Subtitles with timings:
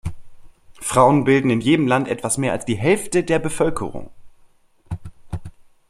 [0.81, 4.09] Frauen bilden in jedem Land etwas mehr als die Hälfte der Bevölkerung.